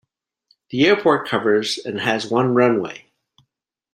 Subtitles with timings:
[0.71, 3.11] The airport covers and has one runway.